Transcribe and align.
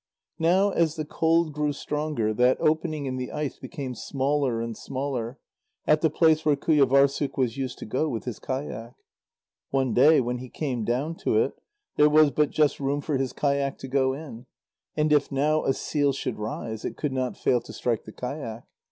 Now 0.39 0.71
as 0.71 0.95
the 0.95 1.05
cold 1.05 1.53
grew 1.53 1.71
stronger, 1.73 2.33
that 2.33 2.57
opening 2.59 3.05
in 3.05 3.17
the 3.17 3.31
ice 3.31 3.59
became 3.59 3.93
smaller 3.93 4.59
and 4.59 4.75
smaller, 4.75 5.37
at 5.85 6.01
the 6.01 6.09
place 6.09 6.43
where 6.43 6.55
Qujâvârssuk 6.55 7.37
was 7.37 7.55
used 7.55 7.77
to 7.77 7.85
go 7.85 8.09
with 8.09 8.23
his 8.25 8.39
kayak. 8.39 8.95
One 9.69 9.93
day, 9.93 10.19
when 10.19 10.39
he 10.39 10.49
came 10.49 10.83
down 10.83 11.17
to 11.17 11.37
it, 11.37 11.53
there 11.97 12.09
was 12.09 12.31
but 12.31 12.49
just 12.49 12.79
room 12.79 13.01
for 13.01 13.15
his 13.17 13.31
kayak 13.31 13.77
to 13.77 13.87
go 13.87 14.13
in, 14.13 14.47
and 14.97 15.13
if 15.13 15.31
now 15.31 15.63
a 15.65 15.71
seal 15.71 16.13
should 16.13 16.39
rise, 16.39 16.83
it 16.83 16.97
could 16.97 17.13
not 17.13 17.37
fail 17.37 17.61
to 17.61 17.71
strike 17.71 18.05
the 18.05 18.11
kayak. 18.11 18.65